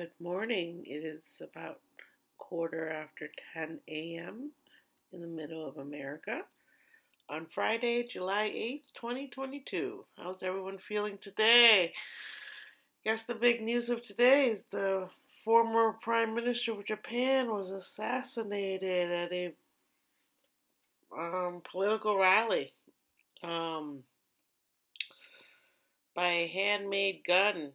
Good 0.00 0.12
morning. 0.18 0.82
It 0.86 1.04
is 1.04 1.20
about 1.42 1.78
quarter 2.38 2.88
after 2.88 3.28
10 3.52 3.80
a.m. 3.86 4.50
in 5.12 5.20
the 5.20 5.26
middle 5.26 5.68
of 5.68 5.76
America 5.76 6.40
on 7.28 7.44
Friday, 7.54 8.04
July 8.04 8.48
8th, 8.48 8.94
2022. 8.94 10.06
How's 10.16 10.42
everyone 10.42 10.78
feeling 10.78 11.18
today? 11.18 11.92
Guess 13.04 13.24
the 13.24 13.34
big 13.34 13.60
news 13.60 13.90
of 13.90 14.00
today 14.00 14.48
is 14.48 14.64
the 14.70 15.06
former 15.44 15.92
Prime 16.00 16.34
Minister 16.34 16.72
of 16.72 16.86
Japan 16.86 17.50
was 17.50 17.68
assassinated 17.68 19.12
at 19.12 19.32
a 19.34 19.52
um, 21.14 21.60
political 21.70 22.16
rally 22.16 22.72
um, 23.42 23.98
by 26.14 26.28
a 26.28 26.46
handmade 26.46 27.20
gun 27.26 27.72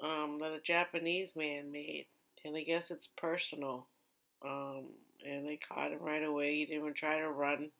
um, 0.00 0.38
that 0.40 0.52
a 0.52 0.60
Japanese 0.60 1.34
man 1.36 1.70
made, 1.72 2.06
and 2.44 2.56
I 2.56 2.62
guess 2.62 2.90
it's 2.90 3.08
personal. 3.16 3.86
Um, 4.44 4.86
and 5.26 5.46
they 5.46 5.56
caught 5.56 5.92
him 5.92 6.00
right 6.00 6.22
away. 6.22 6.54
He 6.54 6.66
didn't 6.66 6.82
even 6.82 6.94
try 6.94 7.18
to 7.18 7.28
run. 7.28 7.70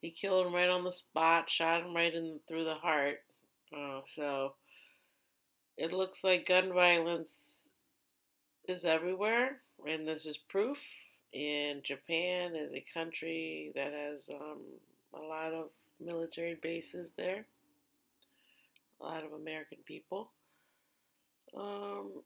He 0.00 0.10
killed 0.10 0.46
him 0.46 0.54
right 0.54 0.68
on 0.68 0.84
the 0.84 0.92
spot, 0.92 1.48
shot 1.48 1.82
him 1.82 1.94
right 1.94 2.12
in 2.12 2.40
through 2.48 2.64
the 2.64 2.74
heart. 2.74 3.22
Uh, 3.76 4.00
so 4.14 4.54
it 5.76 5.92
looks 5.92 6.24
like 6.24 6.48
gun 6.48 6.72
violence 6.72 7.68
is 8.66 8.84
everywhere, 8.84 9.60
and 9.86 10.06
this 10.06 10.26
is 10.26 10.36
proof. 10.36 10.78
And 11.32 11.84
Japan 11.84 12.56
is 12.56 12.72
a 12.72 12.84
country 12.92 13.72
that 13.76 13.92
has 13.92 14.28
um, 14.30 14.62
a 15.14 15.20
lot 15.20 15.52
of 15.52 15.68
military 16.00 16.58
bases 16.60 17.12
there, 17.16 17.46
a 19.00 19.04
lot 19.04 19.24
of 19.24 19.32
American 19.32 19.78
people. 19.84 20.30
Um, 21.56 22.22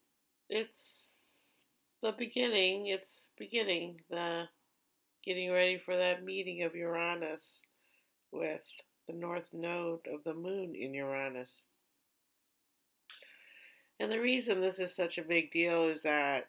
it's 0.48 1.60
the 2.02 2.12
beginning. 2.12 2.88
It's 2.88 3.32
beginning. 3.38 4.00
The 4.10 4.44
getting 5.24 5.50
ready 5.50 5.78
for 5.78 5.96
that 5.96 6.24
meeting 6.24 6.62
of 6.62 6.74
Uranus 6.74 7.62
with 8.30 8.60
the 9.08 9.14
north 9.14 9.50
node 9.52 10.06
of 10.12 10.22
the 10.24 10.34
moon 10.34 10.74
in 10.74 10.92
Uranus. 10.92 11.64
And 14.00 14.10
the 14.10 14.20
reason 14.20 14.60
this 14.60 14.80
is 14.80 14.94
such 14.94 15.18
a 15.18 15.22
big 15.22 15.50
deal 15.52 15.84
is 15.84 16.02
that 16.02 16.48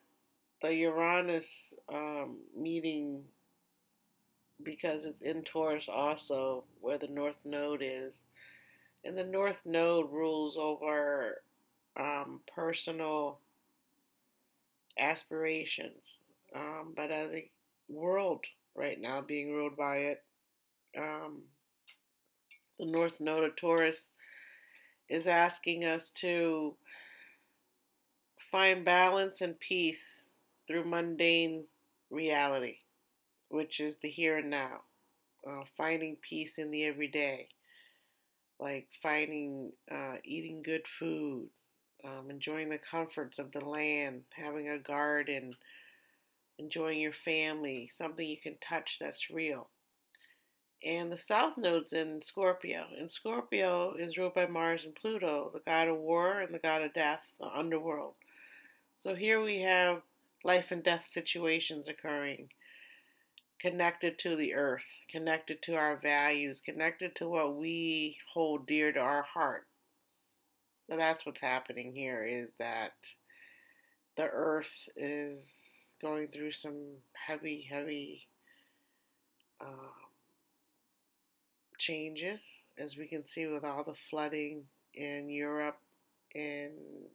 the 0.62 0.74
Uranus 0.74 1.74
um, 1.94 2.38
meeting, 2.58 3.24
because 4.64 5.06
it's 5.06 5.22
in 5.22 5.44
Taurus 5.44 5.88
also, 5.88 6.64
where 6.82 6.98
the 6.98 7.08
north 7.08 7.38
node 7.46 7.82
is, 7.84 8.22
and 9.04 9.18
the 9.18 9.24
north 9.24 9.60
node 9.64 10.12
rules 10.12 10.58
over 10.58 11.44
um, 12.00 12.42
personal 12.54 13.40
aspirations. 15.00 16.20
Um, 16.56 16.94
but 16.96 17.12
as 17.12 17.32
a 17.32 17.50
world 17.90 18.46
right 18.76 19.00
now 19.00 19.22
being 19.22 19.52
ruled 19.52 19.78
by 19.78 19.98
it, 19.98 20.24
um, 20.98 21.42
the 22.80 22.86
North 22.86 23.20
Node 23.20 23.44
of 23.46 23.56
Taurus 23.56 24.00
is 25.10 25.28
asking 25.28 25.86
us 25.86 26.12
to 26.16 26.76
find 28.52 28.86
balance 28.86 29.42
and 29.42 29.60
peace 29.60 30.32
through 30.68 30.84
mundane 30.84 31.66
reality, 32.10 32.78
which 33.50 33.80
is 33.80 33.98
the 33.98 34.10
here 34.10 34.38
and 34.38 34.50
now. 34.50 34.82
Uh, 35.48 35.64
finding 35.78 36.18
peace 36.28 36.58
in 36.58 36.72
the 36.72 36.86
everyday, 36.86 37.48
like 38.60 38.88
finding, 39.04 39.72
uh, 39.92 40.16
eating 40.24 40.64
good 40.64 40.82
food, 40.98 41.48
um, 42.06 42.30
enjoying 42.30 42.70
the 42.70 42.78
comforts 42.78 43.40
of 43.40 43.52
the 43.52 43.66
land, 43.66 44.22
having 44.32 44.70
a 44.70 44.78
garden, 44.78 45.56
enjoying 46.60 47.00
your 47.00 47.14
family, 47.14 47.90
something 47.94 48.28
you 48.28 48.38
can 48.38 48.56
touch 48.62 48.98
that's 49.00 49.30
real. 49.30 49.68
And 50.84 51.12
the 51.12 51.18
south 51.18 51.58
node's 51.58 51.94
in 51.94 52.22
Scorpio. 52.22 52.86
And 52.98 53.12
Scorpio 53.12 53.96
is 53.98 54.18
ruled 54.18 54.36
by 54.36 54.46
Mars 54.46 54.86
and 54.86 54.94
Pluto, 54.94 55.50
the 55.54 55.62
god 55.62 55.88
of 55.88 55.98
war 55.98 56.42
and 56.42 56.54
the 56.54 56.60
god 56.60 56.84
of 56.84 56.94
death, 56.94 57.22
the 57.40 57.48
underworld. 57.48 58.14
So 58.96 59.16
here 59.16 59.42
we 59.42 59.62
have 59.62 60.04
life 60.44 60.72
and 60.72 60.84
death 60.84 61.08
situations 61.10 61.88
occurring, 61.88 62.50
connected 63.60 64.20
to 64.20 64.36
the 64.36 64.54
earth, 64.54 64.86
connected 65.10 65.62
to 65.64 65.76
our 65.76 65.98
values, 65.98 66.62
connected 66.62 67.16
to 67.16 67.28
what 67.28 67.56
we 67.56 68.18
hold 68.34 68.68
dear 68.68 68.92
to 68.92 69.00
our 69.00 69.24
heart. 69.24 69.66
So 70.90 70.98
that's 70.98 71.26
what's 71.26 71.42
happening 71.42 71.94
here 71.94 72.24
is 72.24 72.52
that 72.60 72.94
the 74.18 74.28
earth 74.32 74.72
is 74.96 75.52
going 76.02 76.28
through 76.28 76.52
some 76.52 76.98
heavy, 77.14 77.68
heavy 77.70 78.28
uh, 79.60 79.92
changes, 81.80 82.40
as 82.78 82.98
we 82.98 83.08
can 83.08 83.28
see 83.28 83.48
with 83.48 83.64
all 83.64 83.84
the 83.84 83.96
flooding 84.10 84.64
in 84.94 85.30
Europe 85.30 85.80
and 86.36 86.74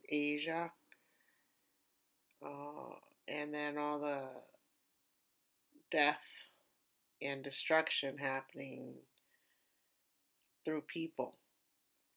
Asia, 0.09 0.71
uh, 2.45 2.95
and 3.27 3.53
then 3.53 3.77
all 3.77 3.99
the 3.99 4.27
death 5.91 6.17
and 7.21 7.43
destruction 7.43 8.17
happening 8.17 8.93
through 10.65 10.81
people. 10.81 11.35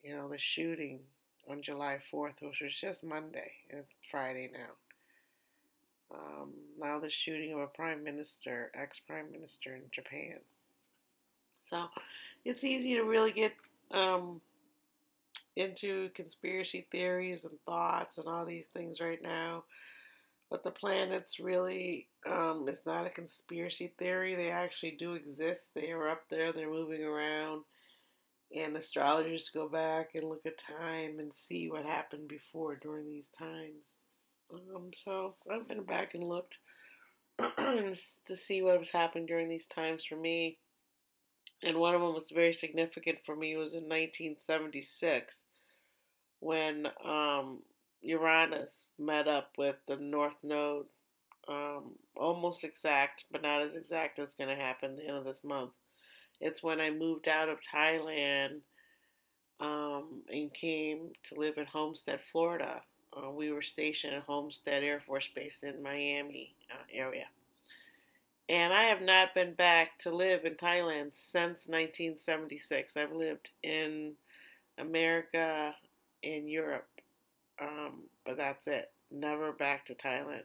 You 0.03 0.17
know, 0.17 0.29
the 0.29 0.39
shooting 0.39 1.01
on 1.49 1.63
July 1.63 1.99
4th, 2.13 2.41
which 2.41 2.61
was 2.63 2.75
just 2.75 3.05
Monday, 3.05 3.53
and 3.71 3.81
it's 3.81 3.93
Friday 4.11 4.51
now. 4.53 6.17
Um, 6.17 6.53
now 6.79 7.01
the 7.01 7.11
shooting 7.11 7.53
of 7.55 7.61
a 7.61 7.67
prime 7.67 8.05
minister, 8.05 8.71
ex 8.75 9.01
prime 9.01 9.33
minister 9.33 9.75
in 9.75 9.83
Japan. 9.91 10.39
So 11.61 11.87
it's 12.45 12.65
easy 12.65 12.95
to 12.95 13.03
really 13.03 13.33
get 13.33 13.53
um, 13.91 14.41
into 15.57 16.11
conspiracy 16.11 16.87
theories 16.91 17.45
and 17.45 17.59
thoughts 17.67 18.19
and 18.19 18.27
all 18.29 18.45
these 18.45 18.67
things 18.67 19.01
right 19.01 19.23
now. 19.23 19.65
But 20.51 20.63
the 20.63 20.71
planets 20.71 21.41
really, 21.41 22.07
um, 22.27 22.67
it's 22.69 22.87
not 22.87 23.07
a 23.07 23.11
conspiracy 23.11 23.93
theory. 23.99 24.35
They 24.35 24.51
actually 24.51 24.93
do 24.93 25.15
exist. 25.15 25.71
They 25.75 25.91
are 25.91 26.09
up 26.09 26.29
there, 26.29 26.53
they're 26.53 26.71
moving 26.71 27.03
around 27.03 27.65
and 28.55 28.77
astrologers 28.77 29.51
go 29.53 29.69
back 29.69 30.11
and 30.15 30.29
look 30.29 30.47
at 30.47 30.59
time 30.59 31.19
and 31.19 31.35
see 31.35 31.69
what 31.69 31.85
happened 31.85 32.29
before 32.29 32.77
during 32.77 33.07
these 33.09 33.29
times. 33.29 33.99
Um, 34.53 34.91
so 35.05 35.35
I've 35.51 35.67
been 35.67 35.83
back 35.85 36.15
and 36.15 36.23
looked 36.23 36.59
to 37.39 38.37
see 38.37 38.63
what 38.63 38.79
was 38.79 38.91
happening 38.91 39.27
during 39.27 39.49
these 39.49 39.67
times 39.67 40.05
for 40.05 40.17
me. 40.17 40.59
And 41.63 41.79
one 41.79 41.95
of 41.95 42.01
them 42.01 42.15
was 42.15 42.31
very 42.31 42.53
significant 42.53 43.19
for 43.25 43.35
me 43.35 43.55
It 43.55 43.59
was 43.59 43.75
in 43.75 43.85
1976 43.85 45.47
when 46.41 46.87
um, 47.05 47.61
Uranus 48.03 48.87
met 48.99 49.27
up 49.27 49.51
with 49.57 49.77
the 49.89 49.97
North 49.97 50.37
Node. 50.43 50.87
Um, 51.49 51.93
almost 52.17 52.65
exact, 52.65 53.25
but 53.31 53.43
not 53.43 53.63
as 53.63 53.77
exact 53.77 54.19
as 54.19 54.35
going 54.35 54.49
to 54.49 54.63
happen 54.63 54.93
at 54.93 54.97
the 54.97 55.09
end 55.09 55.17
of 55.17 55.25
this 55.25 55.43
month. 55.45 55.73
It's 56.45 56.63
when 56.63 56.79
I 56.79 56.91
moved 56.91 57.27
out 57.27 57.49
of 57.49 57.57
Thailand 57.63 58.61
um, 59.61 60.21
and 60.31 60.53
came 60.53 61.09
to 61.29 61.41
live 61.41 61.57
in 61.57 61.65
Homestead, 61.65 62.21
Florida. 62.31 62.83
Uh, 63.17 63.31
we 63.31 63.51
were 63.51 63.63
stationed 63.63 64.15
at 64.15 64.25
Homestead 64.25 64.85
Air 64.85 65.01
Force 65.01 65.27
Base 65.35 65.63
in 65.63 65.83
Miami 65.83 66.55
uh, 66.71 66.85
area. 66.93 67.25
And 68.51 68.75
I 68.75 68.85
have 68.85 69.01
not 69.01 69.35
been 69.35 69.55
back 69.55 69.99
to 70.01 70.15
live 70.15 70.45
in 70.45 70.55
Thailand 70.57 71.13
since 71.15 71.67
1976. 71.67 72.95
I've 72.99 73.13
lived 73.13 73.51
in 73.63 74.13
America 74.77 75.75
and 76.23 76.51
Europe, 76.51 76.89
um, 77.59 78.03
but 78.27 78.37
that's 78.37 78.67
it. 78.67 78.93
Never 79.11 79.53
back 79.53 79.87
to 79.87 79.95
Thailand. 79.95 80.43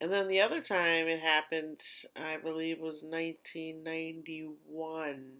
And 0.00 0.10
then 0.10 0.26
the 0.28 0.40
other 0.40 0.62
time 0.62 1.08
it 1.08 1.20
happened, 1.20 1.82
I 2.16 2.38
believe, 2.38 2.80
was 2.80 3.04
1991. 3.04 5.32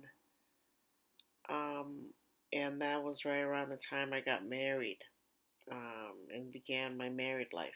Um, 1.48 2.10
and 2.52 2.82
that 2.82 3.02
was 3.02 3.24
right 3.24 3.40
around 3.40 3.70
the 3.70 3.78
time 3.78 4.12
I 4.12 4.20
got 4.20 4.44
married 4.44 4.98
um, 5.72 6.12
and 6.34 6.52
began 6.52 6.98
my 6.98 7.08
married 7.08 7.54
life, 7.54 7.72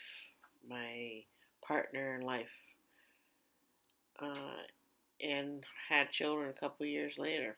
my 0.69 1.22
partner 1.66 2.16
in 2.16 2.22
life, 2.26 2.52
uh, 4.20 4.60
and 5.22 5.64
had 5.88 6.10
children 6.10 6.50
a 6.50 6.60
couple 6.60 6.84
years 6.84 7.14
later. 7.16 7.56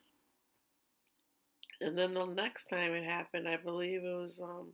And 1.81 1.99
then 1.99 2.12
the 2.12 2.26
next 2.26 2.67
time 2.67 2.94
it 2.94 3.05
happened, 3.05 3.49
I 3.49 3.56
believe 3.56 4.05
it 4.05 4.17
was 4.17 4.40
um, 4.40 4.73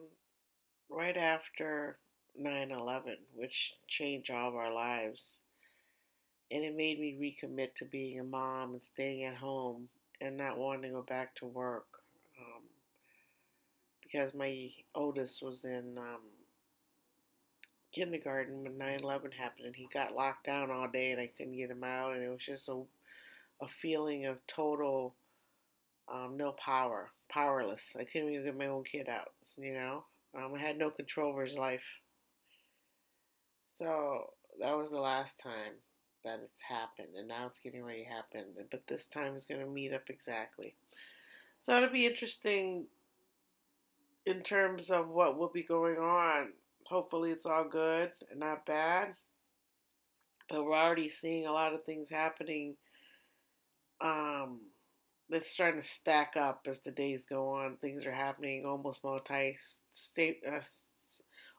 right 0.90 1.18
after 1.18 1.98
9 2.36 2.72
11, 2.72 3.18
which 3.34 3.74
changed 3.88 4.32
all 4.32 4.50
of 4.50 4.56
our 4.56 4.74
lives. 4.74 5.38
and 6.52 6.64
it 6.64 6.76
made 6.76 7.00
me 7.00 7.14
recommit 7.20 7.74
to 7.76 7.86
being 7.86 8.20
a 8.20 8.24
mom 8.24 8.74
and 8.74 8.84
staying 8.84 9.24
at 9.24 9.36
home 9.36 9.90
and 10.22 10.38
not 10.38 10.58
wanting 10.58 10.84
to 10.84 10.90
go 10.90 11.04
back 11.04 11.36
to 11.36 11.46
work 11.46 11.88
um, 12.40 12.64
because 14.02 14.34
my 14.34 14.70
oldest 14.96 15.42
was 15.44 15.66
in 15.66 15.98
um, 15.98 16.22
kindergarten 17.94 18.64
when 18.64 18.78
9-11 18.78 19.34
happened 19.34 19.66
and 19.68 19.76
he 19.76 19.88
got 19.94 20.14
locked 20.14 20.46
down 20.46 20.70
all 20.70 20.88
day 20.88 21.12
and 21.12 21.20
i 21.22 21.28
couldn't 21.28 21.56
get 21.58 21.72
him 21.72 21.84
out 21.84 22.14
and 22.14 22.24
it 22.24 22.30
was 22.30 22.44
just 22.46 22.70
a, 22.70 22.84
a 23.62 23.68
feeling 23.68 24.26
of 24.26 24.38
total 24.48 25.16
um, 26.14 26.36
no 26.38 26.52
power 26.54 27.10
powerless 27.30 27.96
i 28.00 28.04
couldn't 28.04 28.30
even 28.30 28.46
get 28.46 28.58
my 28.58 28.68
own 28.68 28.84
kid 28.84 29.10
out 29.10 29.32
you 29.58 29.74
know 29.74 30.04
um, 30.38 30.54
i 30.56 30.60
had 30.60 30.78
no 30.78 30.90
control 30.90 31.32
over 31.32 31.44
his 31.44 31.58
life 31.58 31.84
so 33.70 34.30
that 34.60 34.78
was 34.78 34.90
the 34.90 35.00
last 35.00 35.40
time 35.40 35.74
that 36.24 36.40
it's 36.44 36.62
happened, 36.62 37.16
and 37.18 37.28
now 37.28 37.46
it's 37.46 37.60
getting 37.60 37.84
ready 37.84 38.04
to 38.04 38.10
happen. 38.10 38.46
But 38.72 38.88
this 38.88 39.08
time 39.08 39.36
it's 39.36 39.46
going 39.46 39.62
to 39.62 39.68
meet 39.68 39.94
up 39.94 40.10
exactly. 40.10 40.76
So 41.62 41.76
it'll 41.76 41.90
be 41.90 42.06
interesting 42.06 42.86
in 44.26 44.42
terms 44.42 44.90
of 44.90 45.10
what 45.10 45.38
will 45.38 45.50
be 45.50 45.64
going 45.64 45.98
on. 45.98 46.50
Hopefully, 46.88 47.32
it's 47.32 47.46
all 47.46 47.64
good 47.64 48.12
and 48.30 48.40
not 48.40 48.66
bad. 48.66 49.14
But 50.50 50.64
we're 50.64 50.78
already 50.78 51.10
seeing 51.10 51.48
a 51.48 51.52
lot 51.52 51.74
of 51.74 51.84
things 51.84 52.10
happening. 52.10 52.76
Um, 54.02 54.60
it's 55.30 55.50
starting 55.50 55.82
to 55.82 55.88
stack 55.88 56.34
up 56.40 56.68
as 56.70 56.80
the 56.82 56.92
days 56.92 57.26
go 57.26 57.50
on. 57.50 57.78
Things 57.78 58.06
are 58.06 58.12
happening 58.12 58.66
almost 58.66 59.04
multi 59.04 59.58
state, 59.92 60.42
uh, 60.48 60.60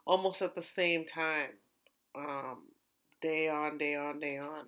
almost 0.07 0.43
at 0.43 0.55
the 0.55 0.63
same 0.63 1.05
time. 1.05 1.51
Um, 2.17 2.63
day 3.21 3.49
on, 3.49 3.79
day 3.79 3.97
on, 3.97 4.21
day 4.21 4.39
on. 4.39 4.67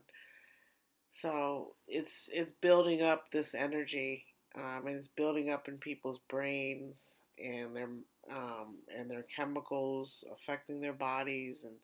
So 1.10 1.74
it's 1.86 2.28
it's 2.32 2.52
building 2.60 3.02
up 3.02 3.30
this 3.32 3.54
energy, 3.54 4.24
um, 4.56 4.82
and 4.86 4.96
it's 4.96 5.08
building 5.08 5.50
up 5.50 5.68
in 5.68 5.78
people's 5.78 6.20
brains 6.28 7.20
and 7.38 7.74
their 7.74 7.88
um, 8.30 8.76
and 8.94 9.10
their 9.10 9.24
chemicals 9.34 10.24
affecting 10.34 10.80
their 10.80 10.92
bodies 10.92 11.64
and 11.64 11.74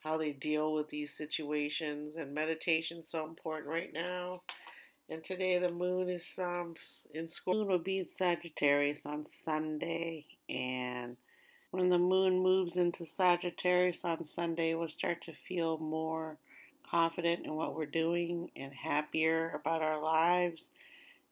how 0.00 0.16
they 0.16 0.32
deal 0.32 0.72
with 0.72 0.88
these 0.88 1.14
situations. 1.14 2.16
And 2.16 2.32
meditation 2.32 2.98
is 2.98 3.10
so 3.10 3.26
important 3.26 3.68
right 3.68 3.92
now. 3.92 4.42
And 5.10 5.24
today 5.24 5.58
the 5.58 5.70
moon 5.70 6.10
is 6.10 6.26
um, 6.38 6.74
in 7.14 7.28
school. 7.28 7.54
Moon 7.54 7.68
will 7.68 7.78
be 7.78 8.00
in 8.00 8.10
Sagittarius 8.10 9.06
on 9.06 9.26
Sunday, 9.26 10.26
and 10.50 11.16
when 11.70 11.88
the 11.88 11.98
moon 11.98 12.38
moves 12.40 12.76
into 12.76 13.06
Sagittarius 13.06 14.04
on 14.04 14.22
Sunday, 14.24 14.74
we'll 14.74 14.88
start 14.88 15.22
to 15.22 15.32
feel 15.32 15.78
more 15.78 16.36
confident 16.90 17.46
in 17.46 17.54
what 17.54 17.74
we're 17.74 17.86
doing 17.86 18.50
and 18.54 18.72
happier 18.74 19.58
about 19.58 19.82
our 19.82 20.02
lives. 20.02 20.70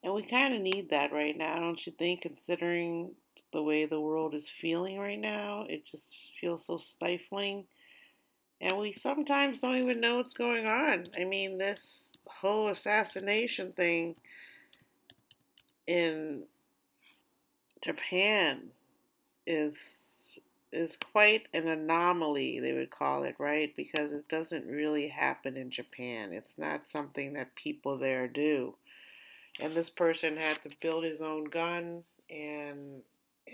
And 0.03 0.13
we 0.13 0.23
kind 0.23 0.55
of 0.55 0.61
need 0.61 0.89
that 0.89 1.11
right 1.11 1.37
now, 1.37 1.59
don't 1.59 1.85
you 1.85 1.93
think? 1.99 2.21
Considering 2.21 3.11
the 3.53 3.61
way 3.61 3.85
the 3.85 4.01
world 4.01 4.33
is 4.33 4.49
feeling 4.49 4.97
right 4.97 5.19
now, 5.19 5.65
it 5.69 5.85
just 5.85 6.15
feels 6.41 6.65
so 6.65 6.77
stifling. 6.77 7.65
And 8.59 8.77
we 8.79 8.91
sometimes 8.91 9.61
don't 9.61 9.77
even 9.77 9.99
know 9.99 10.17
what's 10.17 10.33
going 10.33 10.65
on. 10.65 11.05
I 11.15 11.25
mean, 11.25 11.59
this 11.59 12.16
whole 12.29 12.69
assassination 12.69 13.71
thing 13.71 14.15
in 15.85 16.43
Japan 17.81 18.63
is 19.45 20.07
is 20.73 20.97
quite 21.11 21.47
an 21.53 21.67
anomaly, 21.67 22.59
they 22.59 22.73
would 22.73 22.91
call 22.91 23.23
it, 23.23 23.35
right? 23.39 23.73
Because 23.77 24.11
it 24.11 24.27
doesn't 24.27 24.65
really 24.65 25.07
happen 25.07 25.55
in 25.55 25.71
Japan. 25.71 26.33
It's 26.33 26.57
not 26.57 26.89
something 26.89 27.33
that 27.33 27.55
people 27.55 27.97
there 27.97 28.27
do. 28.27 28.75
And 29.61 29.73
this 29.73 29.89
person 29.89 30.35
had 30.35 30.61
to 30.63 30.69
build 30.81 31.05
his 31.05 31.21
own 31.21 31.45
gun, 31.45 32.03
and 32.29 33.01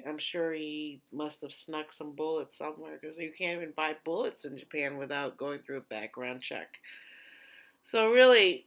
I'm 0.08 0.18
sure 0.18 0.54
he 0.54 1.02
must 1.12 1.42
have 1.42 1.54
snuck 1.54 1.94
some 1.94 2.14
bullets 2.14 2.58
somewhere 2.58 2.98
because 3.00 3.18
you 3.18 3.32
can't 3.38 3.62
even 3.62 3.74
buy 3.76 3.96
bullets 4.04 4.44
in 4.46 4.58
Japan 4.58 4.98
without 4.98 5.38
going 5.38 5.60
through 5.60 5.78
a 5.78 5.82
background 5.82 6.42
check. 6.42 6.80
So, 7.86 8.12
really, 8.12 8.66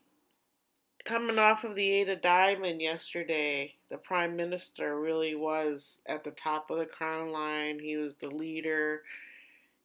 coming 1.06 1.38
off 1.38 1.64
of 1.64 1.74
the 1.74 1.90
Eight 1.90 2.10
of 2.10 2.20
Diamond 2.20 2.82
yesterday, 2.82 3.74
the 3.88 3.96
Prime 3.96 4.36
Minister 4.36 5.00
really 5.00 5.34
was 5.34 6.02
at 6.04 6.22
the 6.22 6.32
top 6.32 6.70
of 6.70 6.76
the 6.76 6.84
crown 6.84 7.32
line. 7.32 7.78
He 7.78 7.96
was 7.96 8.16
the 8.16 8.28
leader. 8.28 9.04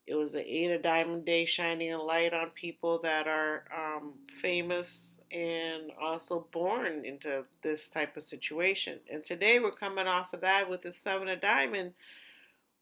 It 0.05 0.15
was 0.15 0.33
the 0.33 0.45
Eight 0.45 0.71
of 0.71 0.81
Diamond 0.81 1.23
Day 1.23 1.45
shining 1.45 1.93
a 1.93 1.97
light 1.97 2.33
on 2.33 2.49
people 2.49 2.99
that 3.03 3.25
are 3.25 3.63
um, 3.73 4.15
famous 4.41 5.21
and 5.31 5.93
also 5.99 6.45
born 6.51 7.05
into 7.05 7.45
this 7.61 7.89
type 7.89 8.17
of 8.17 8.23
situation. 8.23 8.99
And 9.09 9.23
today 9.23 9.59
we're 9.59 9.71
coming 9.71 10.07
off 10.07 10.33
of 10.33 10.41
that 10.41 10.69
with 10.69 10.81
the 10.81 10.91
Seven 10.91 11.29
of 11.29 11.39
Diamond, 11.39 11.93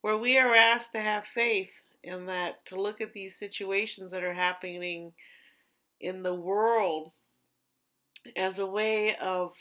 where 0.00 0.18
we 0.18 0.36
are 0.36 0.56
asked 0.56 0.90
to 0.92 1.00
have 1.00 1.26
faith 1.26 1.70
in 2.02 2.26
that, 2.26 2.66
to 2.66 2.80
look 2.80 3.00
at 3.00 3.12
these 3.12 3.36
situations 3.36 4.10
that 4.10 4.24
are 4.24 4.34
happening 4.34 5.12
in 6.00 6.22
the 6.22 6.34
world 6.34 7.12
as 8.36 8.58
a 8.58 8.66
way 8.66 9.16
of 9.16 9.52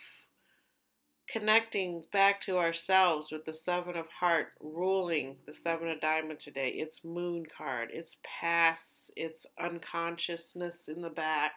connecting 1.29 2.03
back 2.11 2.41
to 2.41 2.57
ourselves 2.57 3.31
with 3.31 3.45
the 3.45 3.53
seven 3.53 3.95
of 3.95 4.07
heart 4.07 4.47
ruling 4.59 5.37
the 5.45 5.53
seven 5.53 5.87
of 5.89 6.01
diamond 6.01 6.39
today. 6.39 6.69
It's 6.69 7.05
moon 7.05 7.45
card. 7.55 7.89
It's 7.93 8.17
past. 8.23 9.11
It's 9.15 9.45
unconsciousness 9.59 10.87
in 10.87 11.01
the 11.01 11.09
back. 11.09 11.53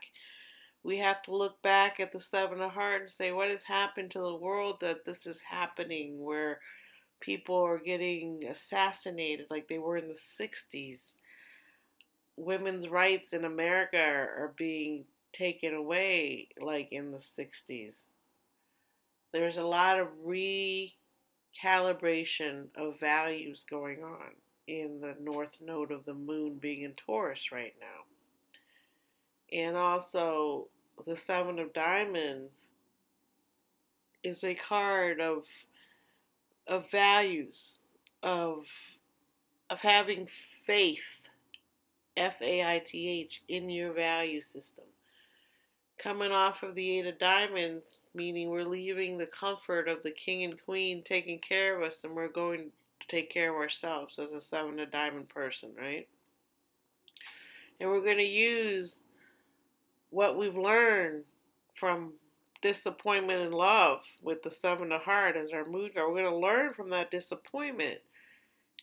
We 0.84 0.99
have 0.99 1.23
to 1.23 1.34
look 1.34 1.62
back 1.62 2.00
at 2.00 2.12
the 2.12 2.20
seven 2.20 2.61
of 2.61 2.73
heart 2.73 3.02
and 3.02 3.11
say 3.11 3.32
what 3.32 3.50
has 3.50 3.64
happened 3.64 4.11
to 4.11 4.20
the 4.20 4.37
world 4.37 4.79
that 4.81 5.05
this 5.06 5.26
is 5.26 5.40
happening 5.40 6.23
where 6.23 6.61
people 7.20 7.56
are 7.56 7.79
getting 7.79 8.43
assassinated 8.50 9.46
like 9.49 9.69
they 9.69 9.79
were 9.79 9.96
in 9.96 10.08
the 10.08 10.19
60s 10.40 11.12
women's 12.37 12.88
rights 12.88 13.32
in 13.32 13.44
america 13.44 13.99
are, 13.99 14.55
being 14.56 15.05
taken 15.32 15.75
away 15.75 16.46
like 16.61 16.93
in 16.93 17.11
the 17.11 17.19
60s. 17.19 18.06
There's 19.32 19.56
a 19.56 19.64
lot 19.64 19.99
of 19.99 20.06
recalibration 20.26 22.67
of 22.76 23.00
values 23.00 23.64
going 23.69 24.05
on 24.05 24.37
in 24.69 25.00
the 25.00 25.17
north 25.20 25.56
node 25.61 25.90
of 25.90 26.05
the 26.05 26.14
moon 26.14 26.58
being 26.61 26.82
in 26.82 26.93
Taurus 26.93 27.50
right 27.50 27.75
now. 27.81 28.05
And 29.52 29.76
also, 29.76 30.69
the 31.06 31.17
Seven 31.17 31.58
of 31.58 31.73
Diamond 31.73 32.51
is 34.22 34.44
a 34.44 34.55
card 34.55 35.20
of 35.20 35.46
of 36.69 36.89
values 36.91 37.81
of 38.22 38.67
of 39.69 39.81
having 39.81 40.29
faith 40.65 41.29
F 42.17 42.41
A 42.43 42.63
I 42.63 42.79
T 42.81 43.09
H 43.09 43.43
in 43.49 43.69
your 43.71 43.93
value 43.93 44.41
system 44.41 44.85
coming 46.03 46.33
off 46.33 46.63
of 46.63 46.75
the 46.75 46.99
Eight 46.99 47.07
of 47.07 47.19
Diamonds, 47.19 47.99
meaning 48.15 48.51
we're 48.51 48.65
leaving 48.65 49.19
the 49.19 49.27
comfort 49.27 49.89
of 49.89 50.03
the 50.03 50.11
King 50.11 50.43
and 50.45 50.65
Queen 50.65 51.03
taking 51.05 51.39
care 51.39 51.77
of 51.77 51.83
us 51.83 52.05
and 52.05 52.15
we're 52.15 52.29
going 52.29 52.71
to 53.01 53.07
take 53.09 53.31
care 53.31 53.51
of 53.51 53.57
ourselves 53.57 54.19
as 54.19 54.33
a 54.33 54.41
Seven 54.41 54.81
of 54.81 54.91
Diamond 54.91 55.29
person, 55.29 55.71
right? 55.79 56.09
And 57.81 57.89
we're 57.89 58.03
going 58.03 58.19
to 58.19 58.25
use 58.25 59.05
what 60.11 60.37
we've 60.37 60.57
learned 60.57 61.25
from 61.75 62.13
disappointment 62.63 63.43
and 63.43 63.55
love 63.55 64.01
with 64.23 64.43
the 64.43 64.51
Seven 64.51 64.93
of 64.93 65.03
Heart 65.03 65.37
as 65.37 65.53
our 65.53 65.65
mood 65.65 65.95
card. 65.95 66.09
We're 66.09 66.23
going 66.23 66.33
to 66.33 66.37
learn 66.37 66.75
from 66.75 66.91
that 66.91 67.11
disappointment 67.11 67.99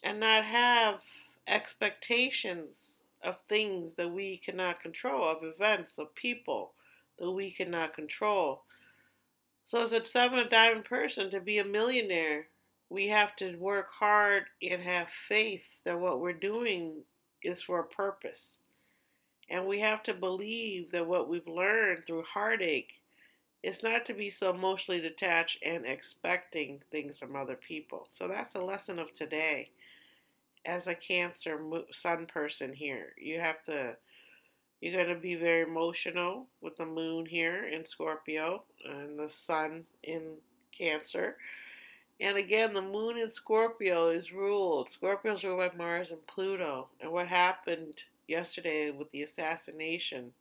and 0.04 0.20
not 0.20 0.44
have 0.46 1.02
expectations 1.48 2.99
of 3.24 3.36
things 3.48 3.96
that 3.96 4.12
we 4.12 4.38
cannot 4.38 4.82
control, 4.82 5.30
of 5.30 5.44
events, 5.44 5.98
of 5.98 6.14
people 6.16 6.74
that 7.18 7.32
we 7.32 7.52
cannot 7.52 7.94
control. 7.94 8.64
So, 9.66 9.82
as 9.82 9.94
a 9.94 10.04
seven 10.06 10.40
of 10.40 10.50
diamond 10.50 10.86
person, 10.86 11.30
to 11.32 11.40
be 11.40 11.60
a 11.60 11.66
millionaire, 11.66 12.48
we 12.90 13.08
have 13.10 13.36
to 13.38 13.56
work 13.58 13.90
hard 13.90 14.46
and 14.68 14.82
have 14.82 15.08
faith 15.28 15.68
that 15.86 16.00
what 16.00 16.22
we're 16.22 16.34
doing 16.34 17.04
is 17.44 17.62
for 17.62 17.80
a 17.80 17.88
purpose. 17.88 18.62
And 19.50 19.66
we 19.66 19.80
have 19.80 20.04
to 20.04 20.14
believe 20.14 20.92
that 20.92 21.08
what 21.08 21.30
we've 21.30 21.48
learned 21.48 22.06
through 22.06 22.24
heartache 22.24 23.02
is 23.62 23.84
not 23.84 24.06
to 24.06 24.14
be 24.14 24.30
so 24.30 24.52
emotionally 24.52 25.02
detached 25.02 25.60
and 25.64 25.86
expecting 25.86 26.82
things 26.92 27.18
from 27.18 27.36
other 27.36 27.56
people. 27.56 28.08
So 28.12 28.28
that's 28.28 28.56
a 28.56 28.64
lesson 28.64 29.00
of 29.00 29.14
today. 29.14 29.70
As 30.66 30.88
a 30.88 30.96
Cancer 30.96 31.60
sun 31.92 32.26
person 32.26 32.74
here, 32.74 33.14
you 33.18 33.40
have 33.40 33.64
to 33.66 33.96
you're 34.82 34.96
going 34.96 35.14
to 35.14 35.22
be 35.22 35.36
very 35.36 35.64
emotional 35.64 36.48
with 36.62 36.78
the 36.78 36.86
moon 36.86 37.26
here 37.26 37.68
in 37.68 37.86
Scorpio 37.86 38.64
and 38.86 39.20
the 39.20 39.30
sun 39.30 39.84
in 40.04 40.36
Cancer. 40.72 41.36
And 42.22 42.38
again, 42.38 42.74
the 42.74 42.82
moon 42.82 43.18
in 43.18 43.30
Scorpio 43.30 44.10
is 44.10 44.32
ruled. 44.32 44.90
Scorpio 44.90 45.34
is 45.34 45.44
ruled 45.44 45.72
by 45.72 45.78
Mars 45.78 46.12
and 46.12 46.26
Pluto. 46.28 46.88
And 47.02 47.12
what 47.12 47.28
happened 47.28 47.96
yesterday 48.28 48.92
with 48.92 49.12
the 49.12 49.24
assassination 49.24 50.32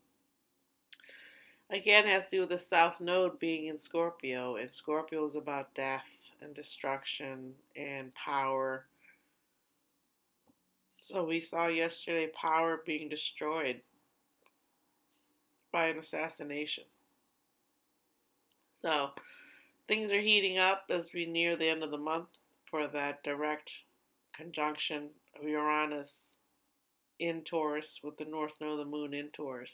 again 1.71 2.07
has 2.07 2.27
to 2.27 2.31
do 2.31 2.41
with 2.41 2.51
the 2.51 2.59
South 2.59 3.01
Node 3.01 3.39
being 3.39 3.67
in 3.67 3.79
Scorpio, 3.79 4.57
and 4.57 4.73
Scorpio 4.73 5.27
is 5.27 5.35
about 5.35 5.75
death 5.75 6.05
and 6.41 6.55
destruction 6.55 7.55
and 7.77 8.15
power. 8.15 8.87
So 11.01 11.25
we 11.25 11.41
saw 11.41 11.69
yesterday 11.69 12.31
power 12.35 12.83
being 12.85 13.09
destroyed 13.09 13.81
by 15.73 15.87
an 15.87 15.99
assassination. 15.99 16.85
So 18.73 19.11
things 19.87 20.13
are 20.13 20.21
heating 20.21 20.59
up 20.59 20.85
as 20.91 21.13
we 21.13 21.27
near 21.27 21.57
the 21.57 21.69
end 21.69 21.83
of 21.83 21.91
the 21.91 21.99
month 21.99 22.29
for 22.71 22.87
that 22.89 23.23
direct 23.23 23.73
conjunction 24.35 25.11
of 25.41 25.49
Uranus 25.49 26.37
in 27.19 27.43
Taurus 27.43 27.99
with 28.03 28.17
the 28.17 28.25
North 28.25 28.53
Node 28.61 28.73
of 28.73 28.79
the 28.79 28.85
Moon 28.85 29.15
in 29.15 29.29
Taurus. 29.31 29.73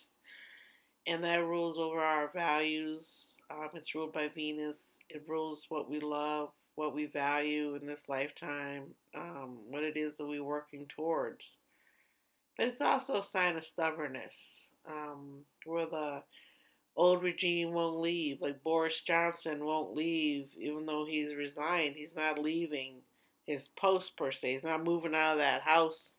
And 1.06 1.22
that 1.24 1.44
rules 1.44 1.76
over 1.78 2.00
our 2.00 2.30
values. 2.32 3.36
Um, 3.50 3.70
it's 3.74 3.94
ruled 3.94 4.12
by 4.12 4.28
Venus. 4.28 4.78
It 5.10 5.24
rules 5.28 5.66
what 5.68 5.90
we 5.90 6.00
love, 6.00 6.50
what 6.76 6.94
we 6.94 7.06
value 7.06 7.76
in 7.76 7.86
this 7.86 8.08
lifetime, 8.08 8.84
um, 9.14 9.58
what 9.68 9.82
it 9.82 9.96
is 9.96 10.16
that 10.16 10.26
we're 10.26 10.42
working 10.42 10.86
towards. 10.88 11.46
But 12.56 12.68
it's 12.68 12.80
also 12.80 13.18
a 13.18 13.24
sign 13.24 13.56
of 13.56 13.64
stubbornness, 13.64 14.36
um, 14.88 15.40
where 15.64 15.86
the 15.86 16.22
old 16.96 17.22
regime 17.22 17.72
won't 17.72 18.00
leave. 18.00 18.40
Like 18.40 18.62
Boris 18.62 19.00
Johnson 19.00 19.64
won't 19.64 19.94
leave, 19.94 20.48
even 20.58 20.86
though 20.86 21.04
he's 21.04 21.34
resigned. 21.34 21.96
He's 21.96 22.14
not 22.14 22.38
leaving 22.38 22.96
his 23.46 23.68
post 23.68 24.16
per 24.16 24.32
se. 24.32 24.52
He's 24.52 24.64
not 24.64 24.84
moving 24.84 25.14
out 25.14 25.32
of 25.32 25.38
that 25.38 25.62
house 25.62 26.16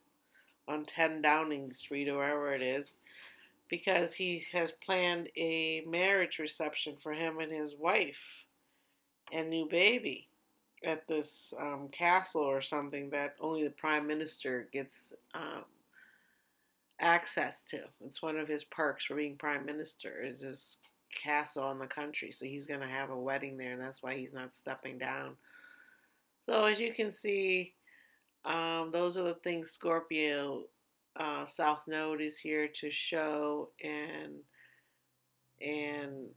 on 0.67 0.85
10 0.85 1.21
Downing 1.21 1.73
Street 1.73 2.09
or 2.09 2.17
wherever 2.17 2.53
it 2.53 2.61
is 2.61 2.95
because 3.69 4.13
he 4.13 4.45
has 4.51 4.71
planned 4.83 5.29
a 5.35 5.81
marriage 5.87 6.39
reception 6.39 6.95
for 7.01 7.13
him 7.13 7.39
and 7.39 7.51
his 7.51 7.75
wife 7.75 8.45
and 9.31 9.49
new 9.49 9.67
baby 9.69 10.27
at 10.83 11.07
this 11.07 11.53
um, 11.59 11.89
castle 11.91 12.41
or 12.41 12.61
something 12.61 13.09
that 13.09 13.35
only 13.39 13.63
the 13.63 13.71
prime 13.71 14.05
minister 14.05 14.67
gets 14.71 15.13
um, 15.33 15.63
access 16.99 17.63
to. 17.71 17.79
It's 18.05 18.21
one 18.21 18.37
of 18.37 18.47
his 18.47 18.63
perks 18.65 19.05
for 19.05 19.15
being 19.15 19.37
prime 19.37 19.65
minister 19.65 20.23
is 20.23 20.41
this 20.41 20.77
castle 21.15 21.71
in 21.71 21.79
the 21.79 21.87
country. 21.87 22.31
So 22.31 22.45
he's 22.45 22.65
going 22.65 22.81
to 22.81 22.87
have 22.87 23.09
a 23.09 23.19
wedding 23.19 23.57
there, 23.57 23.73
and 23.73 23.81
that's 23.81 24.03
why 24.03 24.15
he's 24.15 24.33
not 24.33 24.55
stepping 24.55 24.97
down. 24.97 25.35
So 26.45 26.65
as 26.65 26.79
you 26.79 26.93
can 26.93 27.11
see, 27.11 27.73
um, 28.45 28.91
those 28.91 29.17
are 29.17 29.23
the 29.23 29.35
things 29.35 29.71
Scorpio 29.71 30.65
uh, 31.19 31.45
South 31.45 31.81
Node 31.87 32.21
is 32.21 32.37
here 32.37 32.67
to 32.67 32.91
show 32.91 33.69
and 33.83 34.33
and 35.61 36.27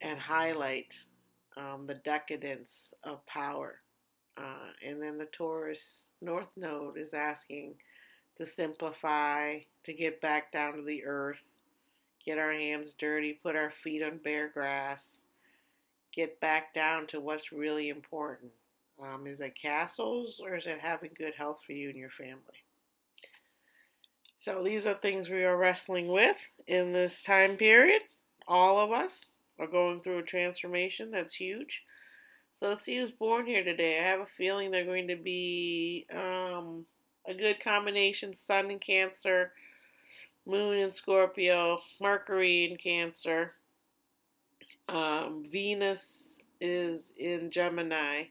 and 0.00 0.18
highlight 0.18 0.94
um, 1.56 1.86
the 1.86 1.94
decadence 1.94 2.92
of 3.04 3.24
power. 3.26 3.80
Uh, 4.36 4.70
and 4.86 5.00
then 5.00 5.16
the 5.16 5.26
Taurus 5.26 6.08
North 6.20 6.52
Node 6.56 6.98
is 6.98 7.14
asking 7.14 7.74
to 8.36 8.44
simplify, 8.44 9.58
to 9.84 9.92
get 9.94 10.20
back 10.20 10.52
down 10.52 10.76
to 10.76 10.82
the 10.82 11.04
earth, 11.04 11.40
get 12.24 12.38
our 12.38 12.52
hands 12.52 12.94
dirty, 12.98 13.38
put 13.42 13.56
our 13.56 13.70
feet 13.70 14.02
on 14.02 14.18
bare 14.18 14.48
grass, 14.48 15.22
get 16.12 16.38
back 16.40 16.74
down 16.74 17.06
to 17.06 17.20
what's 17.20 17.52
really 17.52 17.88
important. 17.88 18.50
Um, 19.02 19.26
is 19.26 19.40
it 19.40 19.54
castles 19.60 20.40
or 20.42 20.56
is 20.56 20.66
it 20.66 20.80
having 20.80 21.10
good 21.16 21.34
health 21.34 21.60
for 21.66 21.72
you 21.72 21.88
and 21.88 21.98
your 21.98 22.10
family? 22.10 22.64
So 24.40 24.62
these 24.62 24.86
are 24.86 24.94
things 24.94 25.28
we 25.28 25.44
are 25.44 25.56
wrestling 25.56 26.08
with 26.08 26.36
in 26.66 26.92
this 26.92 27.22
time 27.22 27.56
period. 27.56 28.02
All 28.46 28.78
of 28.78 28.92
us 28.92 29.35
are 29.58 29.66
going 29.66 30.00
through 30.00 30.18
a 30.18 30.22
transformation 30.22 31.10
that's 31.10 31.34
huge. 31.34 31.82
So 32.54 32.68
let's 32.68 32.84
see 32.84 32.96
who's 32.98 33.10
born 33.10 33.46
here 33.46 33.62
today. 33.62 33.98
I 33.98 34.02
have 34.02 34.20
a 34.20 34.26
feeling 34.26 34.70
they're 34.70 34.84
going 34.84 35.08
to 35.08 35.16
be 35.16 36.06
um, 36.10 36.86
a 37.28 37.34
good 37.34 37.60
combination 37.60 38.34
Sun 38.34 38.70
in 38.70 38.78
Cancer, 38.78 39.52
Moon 40.46 40.78
in 40.78 40.92
Scorpio, 40.92 41.80
Mercury 42.00 42.70
in 42.70 42.78
Cancer. 42.78 43.52
Um, 44.88 45.44
Venus 45.50 46.38
is 46.60 47.12
in 47.18 47.50
Gemini. 47.50 48.24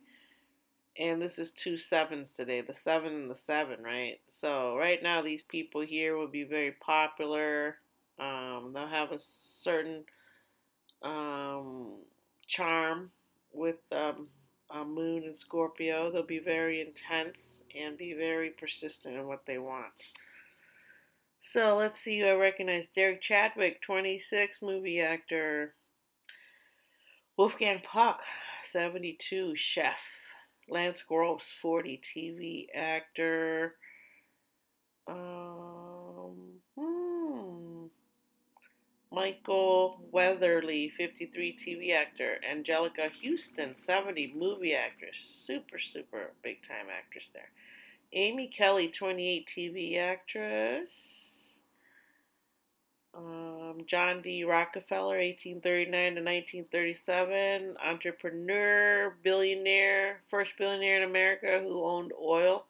And 0.97 1.21
this 1.21 1.37
is 1.37 1.51
two 1.51 1.75
sevens 1.75 2.31
today, 2.31 2.61
the 2.61 2.73
seven 2.73 3.13
and 3.13 3.29
the 3.29 3.35
seven, 3.35 3.83
right? 3.83 4.19
So 4.27 4.77
right 4.77 5.03
now, 5.03 5.21
these 5.21 5.43
people 5.43 5.81
here 5.81 6.15
will 6.15 6.29
be 6.29 6.45
very 6.45 6.71
popular. 6.71 7.79
Um, 8.17 8.71
they'll 8.73 8.87
have 8.87 9.11
a 9.11 9.19
certain 9.19 10.05
um, 11.05 11.93
charm 12.47 13.11
with 13.53 13.77
um, 13.91 14.27
a 14.71 14.83
moon 14.83 15.23
and 15.23 15.37
Scorpio. 15.37 16.11
They'll 16.11 16.23
be 16.23 16.39
very 16.39 16.81
intense 16.81 17.63
and 17.79 17.97
be 17.97 18.13
very 18.13 18.49
persistent 18.49 19.15
in 19.15 19.27
what 19.27 19.45
they 19.45 19.59
want. 19.59 19.93
So 21.41 21.77
let's 21.77 22.01
see 22.01 22.19
who 22.19 22.25
I 22.25 22.33
recognize. 22.33 22.87
Derek 22.87 23.21
Chadwick, 23.21 23.81
26, 23.81 24.61
movie 24.63 24.99
actor. 24.99 25.75
Wolfgang 27.37 27.81
Puck, 27.83 28.21
72, 28.65 29.55
chef. 29.55 29.99
Lance 30.67 31.03
Gross, 31.07 31.53
40, 31.61 32.01
TV 32.01 32.65
actor. 32.73 33.75
Um, 35.07 35.84
Michael 39.15 40.01
Weatherly, 40.11 40.89
53, 40.89 41.57
TV 41.57 41.95
actor. 41.95 42.35
Anjelica 42.45 43.09
Huston, 43.09 43.77
70, 43.77 44.33
movie 44.35 44.75
actress. 44.75 45.43
Super, 45.45 45.79
super 45.79 46.33
big 46.43 46.57
time 46.67 46.87
actress 46.95 47.31
there. 47.33 47.49
Amy 48.11 48.47
Kelly, 48.47 48.89
28, 48.89 49.47
TV 49.47 49.97
actress. 49.97 51.55
Um, 53.17 53.85
John 53.87 54.21
D. 54.21 54.43
Rockefeller, 54.43 55.17
1839 55.17 56.15
to 56.15 56.21
1937, 56.21 57.77
entrepreneur, 57.81 59.15
billionaire, 59.23 60.19
first 60.29 60.51
billionaire 60.57 60.97
in 60.97 61.09
America 61.09 61.61
who 61.63 61.85
owned 61.85 62.11
oil 62.21 62.65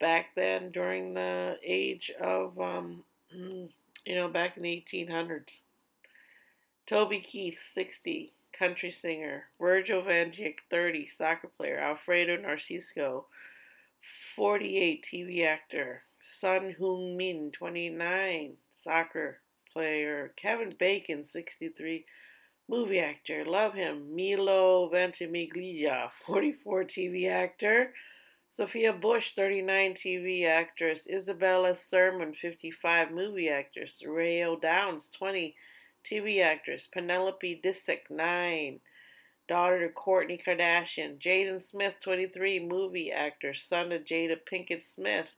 back 0.00 0.34
then 0.34 0.72
during 0.72 1.14
the 1.14 1.56
age 1.64 2.10
of, 2.20 2.58
um, 2.60 3.04
you 4.06 4.14
know, 4.14 4.28
back 4.28 4.56
in 4.56 4.62
the 4.62 4.84
1800s. 4.90 5.60
Toby 6.86 7.18
Keith, 7.20 7.58
60, 7.60 8.32
country 8.56 8.90
singer. 8.90 9.44
Virgil 9.60 10.02
van 10.02 10.30
Dijk, 10.30 10.58
30, 10.70 11.08
soccer 11.08 11.48
player. 11.48 11.80
Alfredo 11.80 12.36
Narciso, 12.36 13.24
48, 14.36 15.04
TV 15.04 15.44
actor. 15.44 16.02
Son 16.20 16.74
Heung-min, 16.78 17.50
29, 17.50 18.52
soccer 18.74 19.40
player. 19.72 20.32
Kevin 20.36 20.72
Bacon, 20.78 21.24
63, 21.24 22.04
movie 22.68 23.00
actor. 23.00 23.44
Love 23.44 23.74
him. 23.74 24.14
Milo 24.14 24.88
Ventimiglia, 24.88 26.08
44, 26.26 26.84
TV 26.84 27.28
actor. 27.28 27.92
Sophia 28.50 28.92
Bush, 28.92 29.34
39, 29.34 29.94
TV 29.94 30.46
actress. 30.46 31.06
Isabella 31.08 31.74
Sermon, 31.74 32.32
55, 32.32 33.10
movie 33.10 33.48
actress. 33.48 34.02
Rayo 34.06 34.56
Downs, 34.56 35.10
20, 35.10 35.54
TV 36.04 36.42
actress. 36.42 36.86
Penelope 36.86 37.60
Disick, 37.62 38.10
9, 38.10 38.80
daughter 39.48 39.86
to 39.86 39.92
Kourtney 39.92 40.42
Kardashian. 40.42 41.18
Jaden 41.18 41.62
Smith, 41.62 41.94
23, 42.02 42.60
movie 42.60 43.12
actor. 43.12 43.52
Son 43.52 43.92
of 43.92 44.04
Jada 44.04 44.36
Pinkett 44.50 44.84
Smith. 44.84 45.28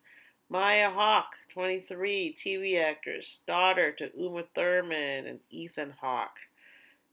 Maya 0.51 0.91
Hawke, 0.91 1.37
23, 1.51 2.35
TV 2.35 2.81
actress, 2.83 3.41
daughter 3.47 3.93
to 3.93 4.11
Uma 4.17 4.45
Thurman 4.55 5.27
and 5.27 5.41
Ethan 5.51 5.93
Hawke. 6.01 6.39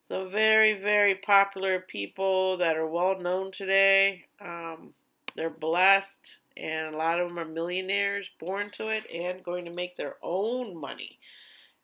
So, 0.01 0.29
very, 0.29 0.79
very 0.79 1.15
popular 1.15 1.81
people 1.81 2.57
that 2.57 2.77
are 2.77 2.87
well 2.87 3.19
known 3.19 3.51
today. 3.51 4.25
Um, 4.39 4.93
they're 5.35 5.49
blessed, 5.49 6.39
and 6.57 6.93
a 6.93 6.97
lot 6.97 7.19
of 7.19 7.27
them 7.27 7.39
are 7.39 7.45
millionaires 7.45 8.29
born 8.39 8.71
to 8.71 8.89
it 8.89 9.03
and 9.13 9.43
going 9.43 9.65
to 9.65 9.71
make 9.71 9.97
their 9.97 10.15
own 10.21 10.79
money. 10.79 11.19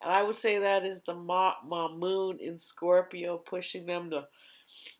And 0.01 0.11
I 0.11 0.23
would 0.23 0.39
say 0.39 0.59
that 0.59 0.85
is 0.85 1.01
the 1.05 1.13
ma- 1.13 1.55
ma- 1.65 1.93
moon 1.93 2.39
in 2.39 2.59
Scorpio 2.59 3.37
pushing 3.37 3.85
them 3.85 4.09
to 4.11 4.27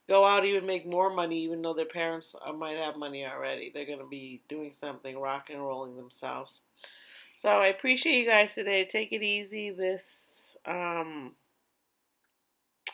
go 0.10 0.26
out 0.26 0.46
even 0.46 0.66
make 0.66 0.86
more 0.86 1.14
money, 1.14 1.42
even 1.44 1.62
though 1.62 1.74
their 1.74 1.86
parents 1.86 2.36
uh, 2.46 2.52
might 2.52 2.78
have 2.78 2.98
money 2.98 3.26
already. 3.26 3.72
They're 3.74 3.86
going 3.86 4.00
to 4.00 4.08
be 4.08 4.42
doing 4.50 4.74
something, 4.74 5.18
rock 5.18 5.50
and 5.50 5.62
rolling 5.62 5.96
themselves. 5.96 6.62
So 7.38 7.50
I 7.50 7.68
appreciate 7.68 8.20
you 8.20 8.26
guys 8.28 8.54
today. 8.54 8.86
Take 8.86 9.14
it 9.14 9.24
easy 9.24 9.72
this 9.72 10.58
um, 10.66 11.32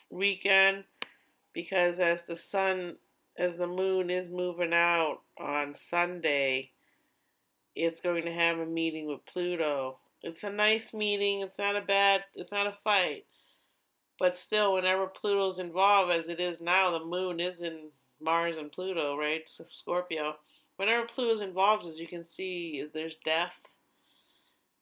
weekend 0.09 0.85
because 1.53 1.99
as 1.99 2.23
the 2.23 2.35
sun, 2.35 2.95
as 3.37 3.57
the 3.57 3.67
moon 3.67 4.09
is 4.09 4.29
moving 4.29 4.73
out 4.73 5.19
on 5.39 5.75
Sunday, 5.75 6.71
it's 7.75 8.01
going 8.01 8.25
to 8.25 8.33
have 8.33 8.59
a 8.59 8.65
meeting 8.65 9.07
with 9.07 9.25
Pluto. 9.25 9.99
It's 10.23 10.43
a 10.43 10.49
nice 10.51 10.93
meeting. 10.93 11.41
It's 11.41 11.59
not 11.59 11.75
a 11.75 11.81
bad, 11.81 12.23
it's 12.35 12.51
not 12.51 12.67
a 12.67 12.77
fight 12.83 13.25
But 14.19 14.37
still, 14.37 14.73
whenever 14.75 15.07
Pluto's 15.07 15.59
involved, 15.59 16.11
as 16.11 16.29
it 16.29 16.39
is 16.39 16.61
now, 16.61 16.91
the 16.91 17.05
moon 17.05 17.39
is 17.39 17.61
in 17.61 17.91
Mars 18.21 18.57
and 18.57 18.71
Pluto, 18.71 19.17
right? 19.17 19.43
So 19.47 19.65
Scorpio. 19.67 20.35
Whenever 20.77 21.07
Pluto's 21.07 21.41
involved, 21.41 21.85
as 21.87 21.99
you 21.99 22.07
can 22.07 22.27
see, 22.27 22.85
there's 22.93 23.15
death, 23.25 23.53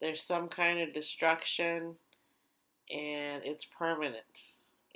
there's 0.00 0.22
some 0.22 0.48
kind 0.48 0.80
of 0.80 0.94
destruction, 0.94 1.96
and 2.90 3.42
it's 3.44 3.66
permanent. 3.66 4.24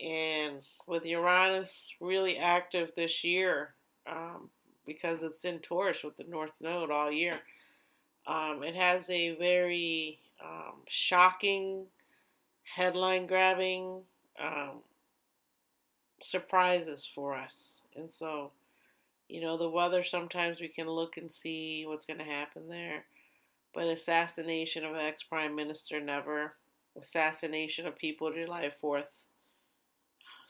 And 0.03 0.63
with 0.87 1.05
Uranus 1.05 1.93
really 2.01 2.39
active 2.39 2.91
this 2.97 3.23
year, 3.23 3.75
um, 4.11 4.49
because 4.87 5.23
it's 5.23 5.45
in 5.45 5.59
Taurus 5.59 6.03
with 6.03 6.17
the 6.17 6.25
North 6.25 6.53
Node 6.61 6.91
all 6.91 7.13
year, 7.13 7.41
um, 8.27 8.63
it 8.63 8.75
has 8.75 9.09
a 9.11 9.37
very 9.37 10.19
um, 10.43 10.77
shocking, 10.89 11.85
headline 12.63 13.27
grabbing 13.27 14.01
um, 14.43 14.81
surprises 16.23 17.07
for 17.15 17.35
us. 17.35 17.83
And 17.97 18.11
so, 18.11 18.53
you 19.29 19.41
know, 19.41 19.57
the 19.57 19.69
weather 19.69 20.05
sometimes 20.05 20.61
we 20.61 20.69
can 20.69 20.89
look 20.89 21.17
and 21.17 21.31
see 21.31 21.85
what's 21.87 22.07
going 22.07 22.19
to 22.19 22.25
happen 22.25 22.69
there. 22.69 23.05
But 23.75 23.87
assassination 23.87 24.85
of 24.85 24.97
ex 24.97 25.23
prime 25.23 25.55
minister 25.55 26.01
never. 26.01 26.55
Assassination 27.01 27.87
of 27.87 27.97
people 27.97 28.33
July 28.33 28.73
4th. 28.83 29.05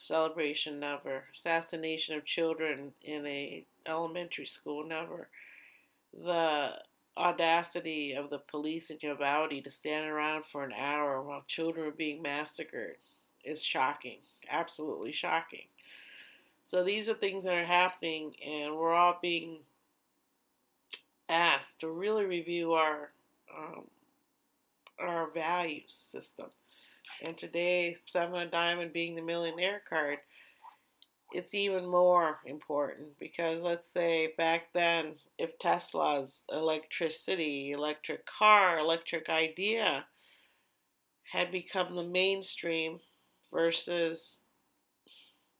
Celebration 0.01 0.79
never. 0.79 1.25
Assassination 1.33 2.15
of 2.15 2.25
children 2.25 2.91
in 3.03 3.25
a 3.27 3.65
elementary 3.85 4.47
school 4.47 4.83
never. 4.83 5.29
The 6.11 6.71
audacity 7.15 8.13
of 8.13 8.31
the 8.31 8.39
police 8.39 8.89
in 8.89 8.97
Uvalde 9.01 9.63
to 9.63 9.69
stand 9.69 10.09
around 10.09 10.45
for 10.45 10.63
an 10.63 10.73
hour 10.73 11.21
while 11.21 11.43
children 11.47 11.87
are 11.87 11.91
being 11.91 12.19
massacred 12.19 12.95
is 13.43 13.61
shocking. 13.61 14.17
Absolutely 14.49 15.11
shocking. 15.11 15.67
So 16.63 16.83
these 16.83 17.07
are 17.07 17.13
things 17.13 17.43
that 17.43 17.53
are 17.53 17.65
happening, 17.65 18.33
and 18.43 18.75
we're 18.75 18.93
all 18.93 19.19
being 19.21 19.59
asked 21.29 21.81
to 21.81 21.89
really 21.89 22.25
review 22.25 22.73
our 22.73 23.11
um, 23.55 23.85
our 24.99 25.29
value 25.29 25.81
system. 25.87 26.49
And 27.21 27.37
today, 27.37 27.97
Seven 28.05 28.41
of 28.41 28.51
Diamond 28.51 28.93
being 28.93 29.15
the 29.15 29.21
millionaire 29.21 29.81
card, 29.89 30.19
it's 31.33 31.53
even 31.53 31.85
more 31.85 32.39
important 32.45 33.17
because 33.19 33.63
let's 33.63 33.89
say 33.89 34.33
back 34.37 34.73
then, 34.73 35.15
if 35.37 35.57
Tesla's 35.59 36.43
electricity, 36.51 37.71
electric 37.71 38.25
car, 38.25 38.79
electric 38.79 39.29
idea 39.29 40.05
had 41.23 41.51
become 41.51 41.95
the 41.95 42.03
mainstream 42.03 42.99
versus 43.53 44.39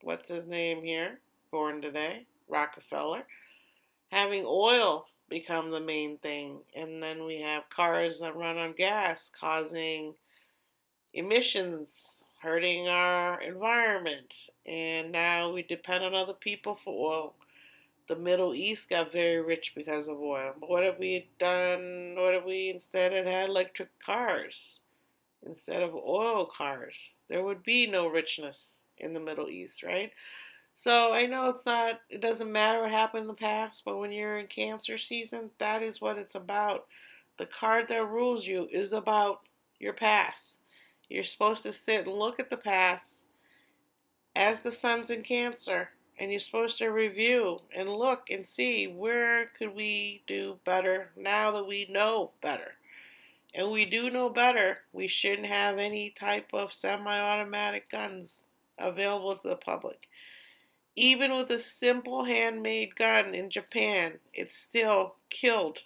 what's 0.02 0.30
his 0.30 0.48
name 0.48 0.84
here, 0.84 1.20
born 1.52 1.82
today, 1.82 2.26
Rockefeller, 2.50 3.24
having 4.12 4.44
oil 4.46 5.06
become 5.30 5.72
the 5.72 5.80
main 5.80 6.18
thing, 6.18 6.60
and 6.76 7.02
then 7.02 7.24
we 7.24 7.40
have 7.40 7.70
cars 7.70 8.20
that 8.20 8.36
run 8.36 8.58
on 8.58 8.74
gas 8.74 9.32
causing 9.40 10.14
emissions 11.14 12.24
hurting 12.42 12.88
our 12.88 13.42
environment. 13.42 14.34
And 14.66 15.12
now 15.12 15.52
we 15.52 15.64
depend 15.64 16.04
on 16.04 16.16
other 16.16 16.34
people 16.34 16.78
for 16.84 17.14
oil. 17.14 17.34
The 18.08 18.16
Middle 18.16 18.54
East 18.54 18.90
got 18.90 19.12
very 19.12 19.42
rich 19.42 19.74
because 19.76 20.08
of 20.08 20.20
oil. 20.20 20.54
But 20.60 20.70
what 20.70 20.84
have 20.84 21.00
we 21.00 21.30
done? 21.40 22.16
What 22.18 22.34
have 22.34 22.46
we 22.46 22.70
instead 22.70 23.14
had 23.14 23.28
had 23.28 23.50
electric 23.50 23.90
cars 24.04 24.80
instead 25.46 25.84
of 25.84 25.94
oil 25.96 26.46
cars? 26.46 26.96
There 27.30 27.44
would 27.44 27.64
be 27.64 27.88
no 27.88 28.08
richness 28.08 28.82
in 28.98 29.14
the 29.14 29.20
Middle 29.20 29.50
East, 29.50 29.84
right? 29.84 30.12
So 30.76 31.14
I 31.14 31.28
know 31.28 31.50
it's 31.50 31.66
not, 31.66 32.02
it 32.10 32.22
doesn't 32.22 32.52
matter 32.52 32.82
what 32.82 32.92
happened 32.92 33.22
in 33.22 33.28
the 33.28 33.34
past, 33.34 33.84
but 33.86 33.98
when 33.98 34.12
you're 34.12 34.40
in 34.40 34.48
cancer 34.48 34.98
season, 34.98 35.52
that 35.60 35.84
is 35.84 36.02
what 36.02 36.18
it's 36.18 36.36
about. 36.36 36.88
The 37.38 37.46
card 37.46 37.88
that 37.90 38.10
rules 38.10 38.48
you 38.48 38.68
is 38.72 38.94
about 38.94 39.42
your 39.80 39.94
past. 39.94 40.58
You're 41.12 41.26
supposed 41.26 41.64
to 41.64 41.74
sit 41.74 42.08
and 42.08 42.16
look 42.16 42.40
at 42.40 42.50
the 42.50 42.56
past 42.56 43.26
as 44.34 44.62
the 44.62 44.72
sun's 44.72 45.10
in 45.10 45.24
Cancer, 45.24 45.90
and 46.18 46.32
you're 46.32 46.40
supposed 46.40 46.78
to 46.78 46.88
review 46.88 47.60
and 47.76 47.90
look 47.90 48.30
and 48.30 48.48
see 48.48 48.88
where 48.88 49.48
could 49.48 49.76
we 49.76 50.24
do 50.26 50.58
better 50.64 51.12
now 51.18 51.52
that 51.52 51.68
we 51.68 51.86
know 51.90 52.32
better. 52.42 52.76
And 53.54 53.72
we 53.72 53.84
do 53.84 54.10
know 54.10 54.30
better. 54.30 54.78
We 54.94 55.10
shouldn't 55.10 55.48
have 55.48 55.78
any 55.78 56.12
type 56.12 56.48
of 56.54 56.72
semi-automatic 56.72 57.92
guns 57.92 58.44
available 58.78 59.36
to 59.36 59.50
the 59.50 59.58
public. 59.58 60.08
Even 60.96 61.36
with 61.36 61.50
a 61.50 61.60
simple 61.60 62.24
handmade 62.24 62.96
gun 62.96 63.36
in 63.36 63.50
Japan, 63.50 64.14
it 64.34 64.54
still 64.54 65.16
killed 65.30 65.80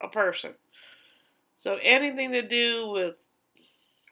a 0.00 0.06
person. 0.06 0.54
So 1.56 1.78
anything 1.82 2.30
to 2.30 2.42
do 2.42 2.88
with 2.90 3.16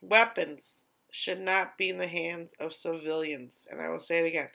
weapons 0.02 0.86
should 1.10 1.40
not 1.40 1.78
be 1.78 1.88
in 1.88 1.98
the 1.98 2.06
hands 2.06 2.50
of 2.60 2.74
civilians. 2.74 3.66
And 3.70 3.80
I 3.80 3.88
will 3.88 4.00
say 4.00 4.18
it 4.18 4.28
again 4.28 4.48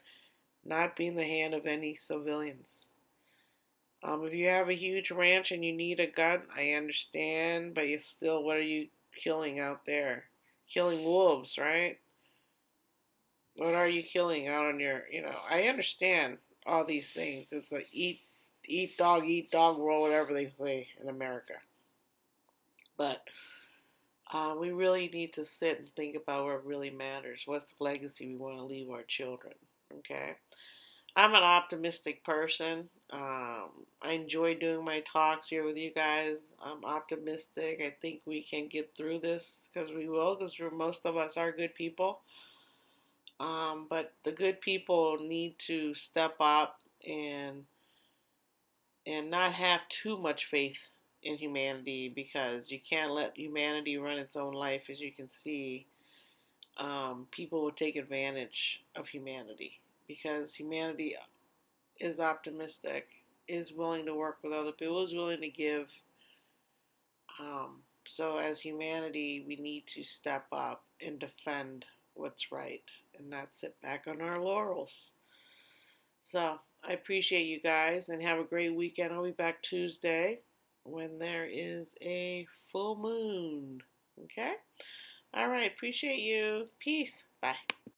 not 0.64 0.96
be 0.96 1.06
in 1.06 1.16
the 1.16 1.24
hand 1.24 1.54
of 1.54 1.66
any 1.66 1.94
civilians. 1.94 2.86
Um, 4.04 4.24
if 4.26 4.34
you 4.34 4.46
have 4.48 4.68
a 4.68 4.74
huge 4.74 5.10
ranch 5.10 5.50
and 5.50 5.64
you 5.64 5.72
need 5.72 5.98
a 5.98 6.06
gun, 6.06 6.42
I 6.54 6.72
understand, 6.72 7.74
but 7.74 7.88
you 7.88 7.98
still, 7.98 8.44
what 8.44 8.56
are 8.56 8.62
you 8.62 8.88
killing 9.16 9.58
out 9.58 9.84
there? 9.86 10.24
Killing 10.72 11.02
wolves, 11.02 11.58
right? 11.58 11.98
What 13.56 13.74
are 13.74 13.88
you 13.88 14.02
killing 14.02 14.46
out 14.46 14.66
on 14.66 14.78
your, 14.78 15.04
you 15.10 15.22
know, 15.22 15.34
I 15.50 15.64
understand 15.64 16.38
all 16.64 16.84
these 16.84 17.08
things. 17.08 17.52
It's 17.52 17.72
a 17.72 17.82
eat, 17.90 18.20
eat 18.64 18.96
dog, 18.98 19.24
eat 19.24 19.50
dog 19.50 19.78
world, 19.78 20.02
whatever 20.02 20.32
they 20.32 20.52
say 20.60 20.86
in 21.02 21.08
America. 21.08 21.54
But 22.96 23.22
uh, 24.32 24.54
we 24.58 24.70
really 24.70 25.08
need 25.08 25.32
to 25.34 25.44
sit 25.44 25.78
and 25.78 25.88
think 25.90 26.16
about 26.16 26.44
what 26.44 26.66
really 26.66 26.90
matters. 26.90 27.42
What's 27.46 27.72
the 27.72 27.84
legacy 27.84 28.28
we 28.28 28.36
want 28.36 28.56
to 28.56 28.64
leave 28.64 28.90
our 28.90 29.02
children? 29.02 29.54
Okay. 29.98 30.34
I'm 31.16 31.34
an 31.34 31.42
optimistic 31.42 32.22
person. 32.24 32.88
Um, 33.10 33.70
I 34.02 34.12
enjoy 34.12 34.54
doing 34.54 34.84
my 34.84 35.00
talks 35.00 35.48
here 35.48 35.64
with 35.64 35.76
you 35.76 35.92
guys. 35.92 36.54
I'm 36.62 36.84
optimistic. 36.84 37.80
I 37.84 37.94
think 38.02 38.20
we 38.24 38.42
can 38.42 38.68
get 38.68 38.94
through 38.96 39.20
this 39.20 39.68
because 39.72 39.90
we 39.90 40.08
will, 40.08 40.36
because 40.36 40.56
most 40.72 41.06
of 41.06 41.16
us 41.16 41.36
are 41.36 41.50
good 41.50 41.74
people. 41.74 42.20
Um, 43.40 43.86
but 43.88 44.12
the 44.24 44.32
good 44.32 44.60
people 44.60 45.18
need 45.20 45.58
to 45.60 45.94
step 45.94 46.34
up 46.40 46.80
and 47.06 47.64
and 49.06 49.30
not 49.30 49.54
have 49.54 49.80
too 49.88 50.18
much 50.18 50.44
faith 50.46 50.90
in 51.22 51.36
humanity 51.36 52.08
because 52.14 52.70
you 52.70 52.78
can't 52.88 53.12
let 53.12 53.36
humanity 53.36 53.98
run 53.98 54.18
its 54.18 54.36
own 54.36 54.52
life. 54.52 54.82
As 54.88 55.00
you 55.00 55.12
can 55.12 55.28
see, 55.28 55.86
um, 56.78 57.26
people 57.30 57.62
will 57.62 57.72
take 57.72 57.96
advantage 57.96 58.82
of 58.94 59.08
humanity 59.08 59.80
because 60.06 60.54
humanity 60.54 61.16
is 61.98 62.20
optimistic, 62.20 63.08
is 63.48 63.72
willing 63.72 64.06
to 64.06 64.14
work 64.14 64.38
with 64.42 64.52
other 64.52 64.72
people, 64.72 65.02
is 65.02 65.12
willing 65.12 65.40
to 65.40 65.48
give. 65.48 65.88
Um, 67.40 67.80
so, 68.06 68.38
as 68.38 68.60
humanity, 68.60 69.44
we 69.46 69.56
need 69.56 69.86
to 69.88 70.02
step 70.02 70.46
up 70.52 70.84
and 71.04 71.18
defend 71.18 71.84
what's 72.14 72.50
right 72.50 72.82
and 73.18 73.28
not 73.28 73.48
sit 73.54 73.80
back 73.82 74.04
on 74.06 74.20
our 74.20 74.40
laurels. 74.40 74.92
So, 76.22 76.58
I 76.88 76.92
appreciate 76.92 77.46
you 77.46 77.60
guys 77.60 78.08
and 78.08 78.22
have 78.22 78.38
a 78.38 78.44
great 78.44 78.74
weekend. 78.74 79.12
I'll 79.12 79.24
be 79.24 79.32
back 79.32 79.62
Tuesday 79.62 80.40
when 80.90 81.18
there 81.18 81.46
is 81.46 81.94
a 82.02 82.46
full 82.72 82.96
moon. 82.96 83.80
Okay? 84.24 84.52
All 85.34 85.48
right. 85.48 85.70
Appreciate 85.74 86.20
you. 86.20 86.68
Peace. 86.78 87.24
Bye. 87.40 87.56